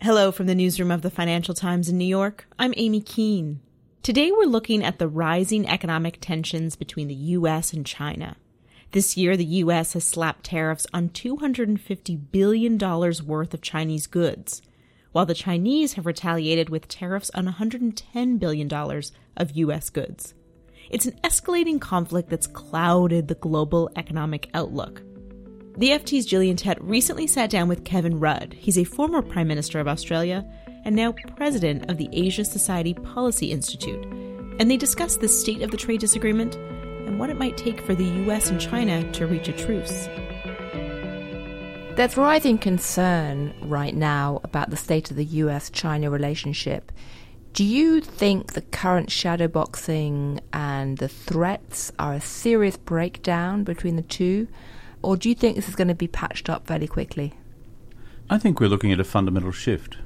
[0.00, 2.46] Hello from the newsroom of the Financial Times in New York.
[2.56, 3.58] I'm Aimee Keane.
[4.00, 7.72] Today we're looking at the rising economic tensions between the U.S.
[7.72, 8.36] and China.
[8.92, 9.94] This year, the U.S.
[9.94, 14.62] has slapped tariffs on $250 billion worth of Chinese goods,
[15.10, 18.72] while the Chinese have retaliated with tariffs on $110 billion
[19.36, 19.90] of U.S.
[19.90, 20.32] goods.
[20.90, 25.02] It's an escalating conflict that's clouded the global economic outlook.
[25.78, 28.52] The FT's Gillian Tett recently sat down with Kevin Rudd.
[28.52, 30.44] He's a former Prime Minister of Australia
[30.84, 34.04] and now president of the Asia Society Policy Institute.
[34.58, 36.56] And they discussed the state of the trade disagreement
[37.06, 40.08] and what it might take for the US and China to reach a truce.
[41.94, 46.90] There's rising concern right now about the state of the US China relationship.
[47.52, 54.02] Do you think the current shadowboxing and the threats are a serious breakdown between the
[54.02, 54.48] two?
[55.02, 57.34] Or do you think this is going to be patched up fairly quickly?
[58.30, 59.98] I think we're looking at a fundamental shift.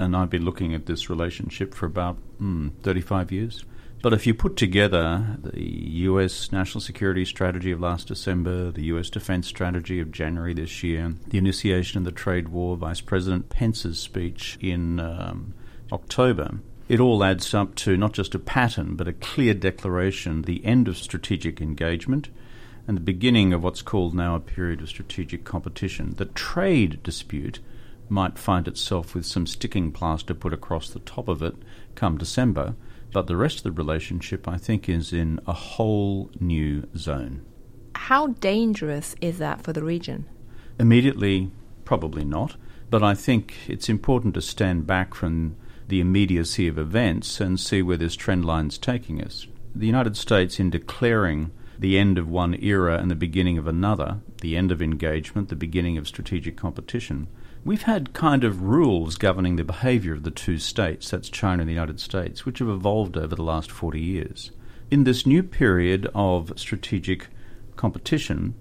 [0.00, 3.64] And I've been looking at this relationship for about mm, 35 years.
[4.00, 9.10] But if you put together the US national security strategy of last December, the US
[9.10, 13.98] defense strategy of January this year, the initiation of the trade war, Vice President Pence's
[13.98, 15.54] speech in um,
[15.90, 20.64] October, it all adds up to not just a pattern, but a clear declaration the
[20.64, 22.28] end of strategic engagement
[22.88, 26.14] and the beginning of what's called now a period of strategic competition.
[26.16, 27.60] The trade dispute
[28.08, 31.54] might find itself with some sticking plaster put across the top of it
[31.94, 32.74] come December,
[33.12, 37.44] but the rest of the relationship, I think, is in a whole new zone.
[37.94, 40.24] How dangerous is that for the region?
[40.80, 41.50] Immediately,
[41.84, 42.56] probably not,
[42.88, 45.56] but I think it's important to stand back from
[45.88, 49.46] the immediacy of events and see where this trend line's taking us.
[49.74, 54.18] The United States, in declaring the end of one era and the beginning of another,
[54.40, 57.28] the end of engagement, the beginning of strategic competition.
[57.64, 61.68] We've had kind of rules governing the behaviour of the two states, that's China and
[61.68, 64.50] the United States, which have evolved over the last 40 years.
[64.90, 67.28] In this new period of strategic
[67.76, 68.54] competition,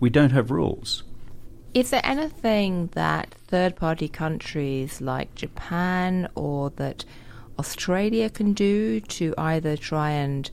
[0.00, 1.02] we don't have rules.
[1.74, 7.04] Is there anything that third party countries like Japan or that
[7.58, 10.50] Australia can do to either try and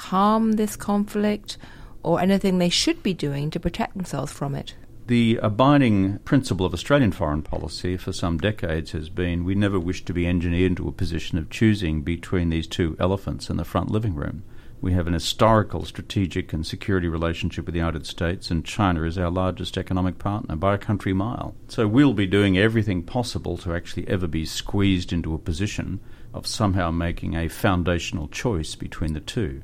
[0.00, 1.58] calm this conflict
[2.02, 4.74] or anything they should be doing to protect themselves from it?
[5.08, 10.02] The abiding principle of Australian foreign policy for some decades has been we never wish
[10.06, 13.90] to be engineered into a position of choosing between these two elephants in the front
[13.90, 14.42] living room.
[14.80, 19.18] We have an historical, strategic, and security relationship with the United States, and China is
[19.18, 21.54] our largest economic partner by a country mile.
[21.68, 26.00] So we'll be doing everything possible to actually ever be squeezed into a position
[26.32, 29.62] of somehow making a foundational choice between the two.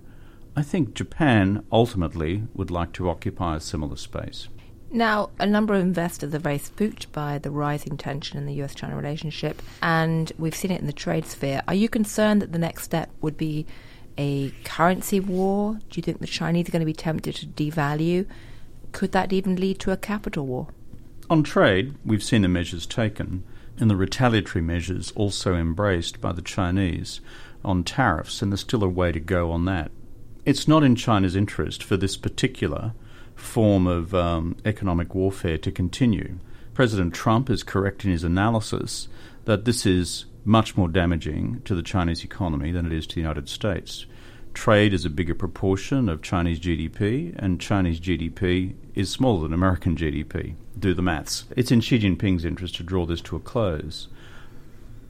[0.59, 4.49] I think Japan ultimately would like to occupy a similar space.
[4.91, 8.75] Now, a number of investors are very spooked by the rising tension in the US
[8.75, 11.61] China relationship, and we've seen it in the trade sphere.
[11.69, 13.66] Are you concerned that the next step would be
[14.16, 15.75] a currency war?
[15.91, 18.25] Do you think the Chinese are going to be tempted to devalue?
[18.93, 20.69] Could that even lead to a capital war?
[21.28, 23.45] On trade, we've seen the measures taken,
[23.78, 27.21] and the retaliatory measures also embraced by the Chinese
[27.62, 29.91] on tariffs, and there's still a way to go on that
[30.47, 32.95] it's not in China's interest for this particular
[33.34, 36.39] form of um, economic warfare to continue.
[36.73, 39.09] President Trump is correct in his analysis
[39.45, 43.21] that this is much more damaging to the Chinese economy than it is to the
[43.21, 44.07] United States.
[44.55, 49.97] Trade is a bigger proportion of Chinese GDP, and Chinese GDP is smaller than American
[49.97, 50.55] GDP.
[50.78, 51.45] Do the maths.
[51.57, 54.09] It's in Xi Jinping's interest to draw this to a close.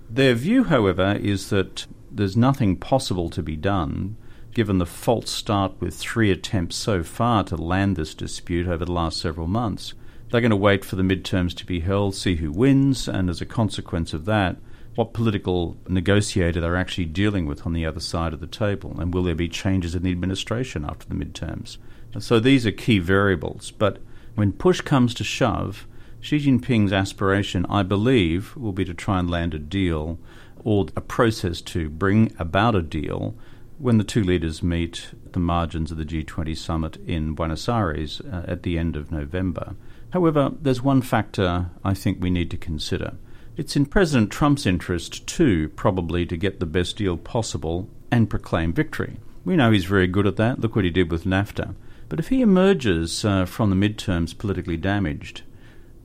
[0.09, 4.17] Their view, however, is that there's nothing possible to be done
[4.57, 8.93] given the false start with three attempts so far to land this dispute over the
[8.93, 9.93] last several months.
[10.31, 13.43] They're going to wait for the midterms to be held, see who wins, and as
[13.43, 14.57] a consequence of that,
[14.95, 19.13] what political negotiator they're actually dealing with on the other side of the table, and
[19.13, 21.77] will there be changes in the administration after the midterms?
[22.19, 23.71] So these are key variables.
[23.73, 23.99] But
[24.37, 25.87] when push comes to shove,
[26.23, 30.19] Xi Jinping's aspiration, I believe, will be to try and land a deal
[30.65, 33.37] or a process to bring about a deal
[33.79, 38.21] when the two leaders meet at the margins of the G20 summit in Buenos Aires
[38.21, 39.75] uh, at the end of November.
[40.11, 43.15] However, there's one factor I think we need to consider.
[43.57, 48.73] It's in President Trump's interest, too, probably to get the best deal possible and proclaim
[48.73, 49.19] victory.
[49.45, 50.61] We know he's very good at that.
[50.61, 51.75] Look what he did with NAFTA.
[52.09, 55.43] But if he emerges uh, from the midterms politically damaged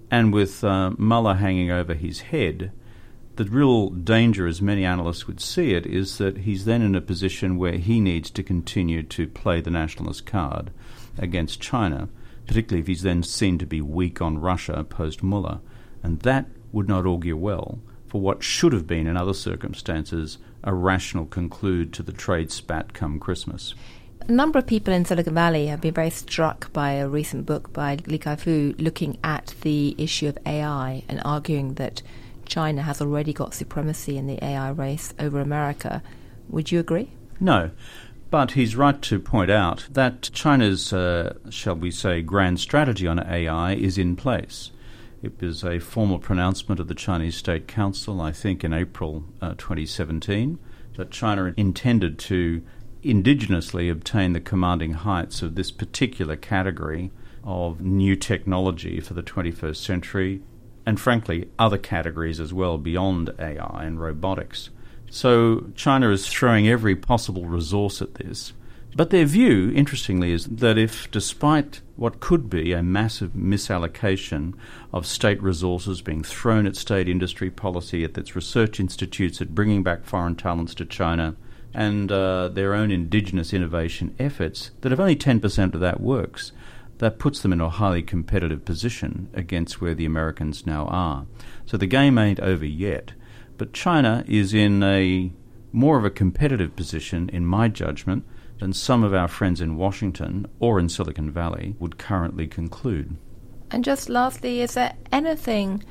[0.10, 2.72] and with uh, Mueller hanging over his head,
[3.44, 7.02] the real danger, as many analysts would see it, is that he's then in a
[7.02, 10.70] position where he needs to continue to play the nationalist card
[11.18, 12.08] against China,
[12.46, 15.60] particularly if he's then seen to be weak on Russia post Mueller.
[16.04, 20.74] And that would not augur well for what should have been, in other circumstances, a
[20.74, 23.74] rational conclude to the trade spat come Christmas.
[24.28, 27.74] A number of people in Silicon Valley have been very struck by a recent book
[27.74, 32.04] by Li Kai-fu looking at the issue of AI and arguing that
[32.52, 36.04] China has already got supremacy in the AI race over America.
[36.50, 37.10] Would you agree?
[37.40, 37.72] No.
[38.30, 43.20] But he's right to point out that China's, uh, shall we say, grand strategy on
[43.20, 44.72] AI is in place.
[45.24, 49.54] It was a formal pronouncement of the Chinese State Council, I think, in April uh,
[49.58, 50.60] 2017,
[50.98, 52.62] that China intended to
[53.02, 57.12] indigenously obtain the commanding heights of this particular category
[57.46, 60.42] of new technology for the 21st century,
[60.86, 64.70] and frankly, other categories as well beyond AI and robotics.
[65.10, 68.54] So China is throwing every possible resource at this.
[68.96, 74.54] But their view, interestingly, is that if, despite what could be a massive misallocation
[74.92, 79.82] of state resources being thrown at state industry policy, at its research institutes, at bringing
[79.82, 81.36] back foreign talents to China,
[81.74, 86.52] and uh, their own indigenous innovation efforts, that if only 10% of that works,
[87.02, 91.26] that puts them in a highly competitive position against where the Americans now are.
[91.66, 93.14] So the game ain't over yet.
[93.58, 95.34] But China is in a
[95.72, 98.24] more of a competitive position, in my judgment,
[98.60, 103.18] than some of our friends in Washington or in Silicon Valley would currently conclude.
[103.72, 105.84] And just lastly, is there anything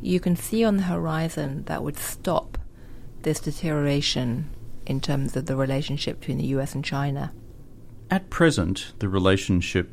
[0.00, 2.56] you can see on the horizon that would stop
[3.22, 4.48] this deterioration
[4.86, 7.32] in terms of the relationship between the US and China?
[8.12, 9.90] At present, the relationship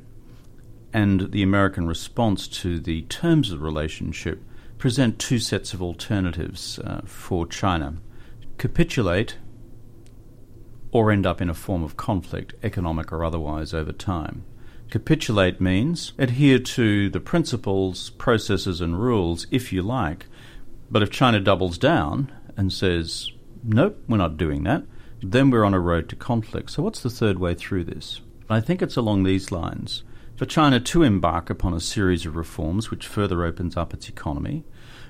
[0.93, 4.43] and the American response to the terms of the relationship
[4.77, 7.95] present two sets of alternatives uh, for China
[8.59, 9.37] capitulate
[10.91, 14.43] or end up in a form of conflict, economic or otherwise, over time.
[14.89, 20.25] Capitulate means adhere to the principles, processes, and rules if you like,
[20.89, 23.31] but if China doubles down and says,
[23.63, 24.83] nope, we're not doing that,
[25.21, 26.71] then we're on a road to conflict.
[26.71, 28.21] So, what's the third way through this?
[28.49, 30.03] I think it's along these lines.
[30.39, 34.63] For China to embark upon a series of reforms which further opens up its economy,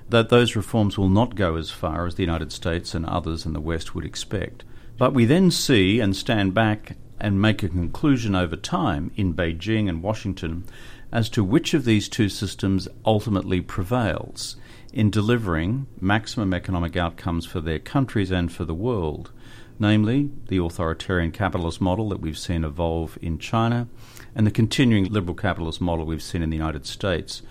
[0.09, 3.53] that those reforms will not go as far as the United States and others in
[3.53, 4.63] the West would expect.
[4.97, 9.87] But we then see and stand back and make a conclusion over time in Beijing
[9.87, 10.63] and Washington
[11.11, 14.55] as to which of these two systems ultimately prevails
[14.91, 19.31] in delivering maximum economic outcomes for their countries and for the world,
[19.77, 23.87] namely the authoritarian capitalist model that we've seen evolve in China
[24.35, 27.41] and the continuing liberal capitalist model we've seen in the United States,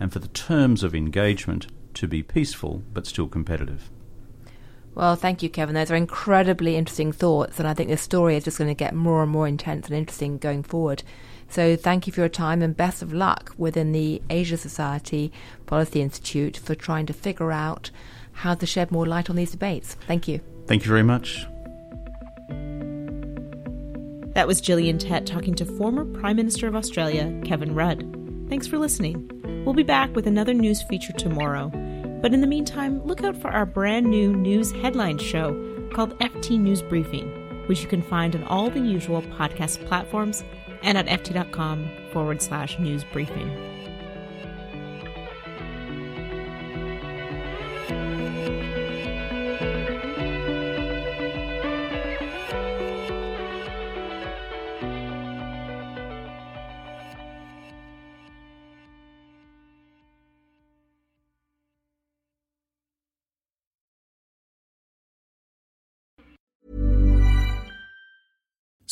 [0.00, 3.90] and for the terms of engagement to be peaceful but still competitive.
[4.94, 5.74] Well, thank you, Kevin.
[5.74, 8.94] Those are incredibly interesting thoughts, and I think this story is just going to get
[8.94, 11.02] more and more intense and interesting going forward.
[11.48, 15.32] So thank you for your time and best of luck within the Asia Society
[15.66, 17.90] Policy Institute for trying to figure out
[18.32, 19.94] how to shed more light on these debates.
[20.06, 20.40] Thank you.
[20.66, 21.46] Thank you very much.
[24.38, 28.46] That was Gillian Tett talking to former Prime Minister of Australia, Kevin Rudd.
[28.48, 29.28] Thanks for listening.
[29.64, 31.70] We'll be back with another news feature tomorrow.
[32.22, 36.56] But in the meantime, look out for our brand new news headline show called FT
[36.56, 37.26] News Briefing,
[37.66, 40.44] which you can find on all the usual podcast platforms
[40.84, 43.50] and at ft.com forward slash news briefing.